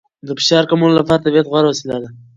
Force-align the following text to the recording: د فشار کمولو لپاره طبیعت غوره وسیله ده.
د 0.25 0.27
فشار 0.39 0.63
کمولو 0.69 0.97
لپاره 0.99 1.23
طبیعت 1.25 1.45
غوره 1.51 1.67
وسیله 1.69 1.97
ده. 2.01 2.09